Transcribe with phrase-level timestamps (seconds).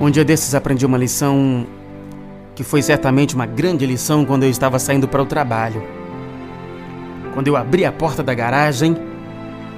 [0.00, 1.66] Um dia desses aprendi uma lição
[2.54, 5.82] que foi certamente uma grande lição quando eu estava saindo para o trabalho.
[7.34, 8.96] Quando eu abri a porta da garagem,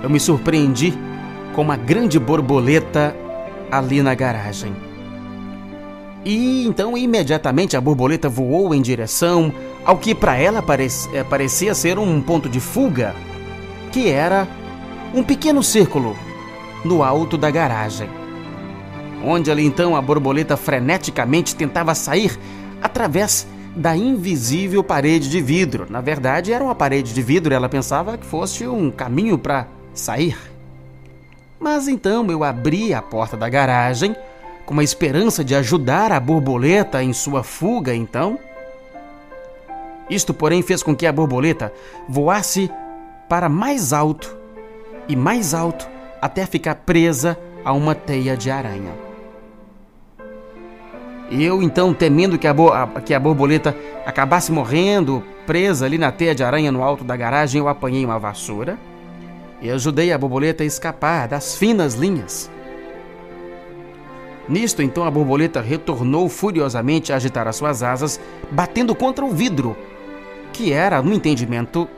[0.00, 0.94] eu me surpreendi
[1.56, 3.16] com uma grande borboleta
[3.68, 4.72] ali na garagem.
[6.24, 9.52] E então imediatamente a borboleta voou em direção
[9.84, 10.62] ao que para ela
[11.12, 13.12] eh, parecia ser um ponto de fuga,
[13.90, 14.46] que era
[15.12, 16.16] um pequeno círculo
[16.84, 18.21] no alto da garagem.
[19.24, 22.38] Onde ali então a borboleta freneticamente tentava sair
[22.82, 25.86] através da invisível parede de vidro.
[25.88, 30.36] Na verdade, era uma parede de vidro, ela pensava que fosse um caminho para sair.
[31.58, 34.16] Mas então eu abri a porta da garagem
[34.66, 38.38] com a esperança de ajudar a borboleta em sua fuga, então.
[40.10, 41.72] Isto, porém, fez com que a borboleta
[42.08, 42.70] voasse
[43.28, 44.36] para mais alto
[45.08, 45.88] e mais alto
[46.20, 49.11] até ficar presa a uma teia de aranha.
[51.34, 52.54] Eu, então, temendo que a,
[53.02, 57.58] que a borboleta acabasse morrendo, presa ali na teia de aranha no alto da garagem,
[57.58, 58.78] eu apanhei uma vassoura
[59.62, 62.50] e ajudei a borboleta a escapar das finas linhas.
[64.46, 69.74] Nisto, então, a borboleta retornou furiosamente a agitar as suas asas, batendo contra o vidro,
[70.52, 71.88] que era, no entendimento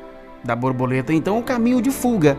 [0.44, 2.36] da borboleta, então, o caminho de fuga.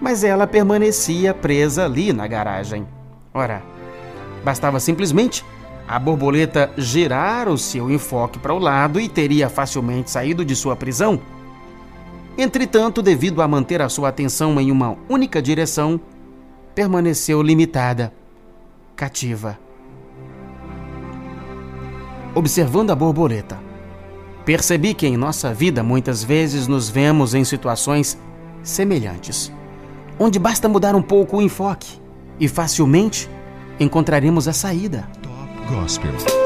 [0.00, 2.88] Mas ela permanecia presa ali na garagem.
[3.32, 3.62] Ora,
[4.42, 5.44] bastava simplesmente
[5.86, 10.76] a borboleta girar o seu enfoque para o lado e teria facilmente saído de sua
[10.76, 11.20] prisão
[12.36, 16.00] Entretanto, devido a manter a sua atenção em uma única direção,
[16.74, 18.12] permaneceu limitada,
[18.96, 19.58] cativa.
[22.34, 23.60] Observando a borboleta,
[24.46, 28.18] percebi que em nossa vida muitas vezes nos vemos em situações
[28.62, 29.52] semelhantes,
[30.18, 32.00] onde basta mudar um pouco o enfoque
[32.40, 33.28] e facilmente
[33.78, 35.06] encontraremos a saída.
[35.68, 36.42] Gospel.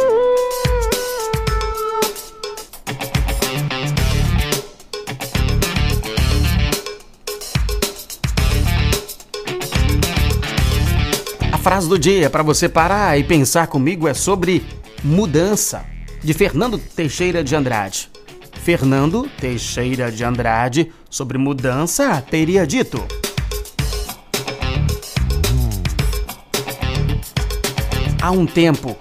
[11.67, 14.65] frase do dia para você parar e pensar comigo é sobre
[15.03, 15.85] mudança,
[16.23, 18.09] de Fernando Teixeira de Andrade.
[18.63, 23.05] Fernando Teixeira de Andrade, sobre mudança, teria dito.
[28.27, 28.97] Há um tempo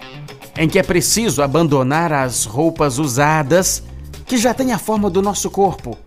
[0.56, 3.82] em que é preciso abandonar as roupas usadas
[4.24, 5.98] que já têm a forma do nosso corpo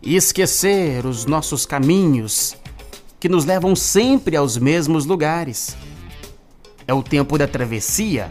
[0.00, 2.56] e esquecer os nossos caminhos
[3.18, 5.76] que nos levam sempre aos mesmos lugares.
[6.86, 8.30] É o tempo da travessia,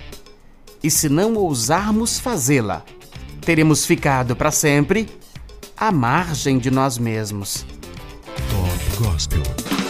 [0.82, 2.82] e se não ousarmos fazê-la,
[3.42, 5.10] teremos ficado para sempre
[5.76, 7.66] à margem de nós mesmos.
[8.50, 9.83] Top Gospel.